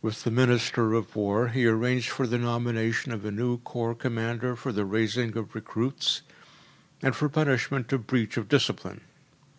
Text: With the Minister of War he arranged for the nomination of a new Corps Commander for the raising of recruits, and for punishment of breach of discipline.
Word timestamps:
With 0.00 0.24
the 0.24 0.30
Minister 0.30 0.94
of 0.94 1.14
War 1.14 1.48
he 1.48 1.66
arranged 1.66 2.08
for 2.08 2.26
the 2.26 2.38
nomination 2.38 3.12
of 3.12 3.22
a 3.26 3.30
new 3.30 3.58
Corps 3.58 3.94
Commander 3.94 4.56
for 4.56 4.72
the 4.72 4.86
raising 4.86 5.36
of 5.36 5.54
recruits, 5.54 6.22
and 7.02 7.14
for 7.14 7.28
punishment 7.28 7.92
of 7.92 8.06
breach 8.06 8.38
of 8.38 8.48
discipline. 8.48 9.02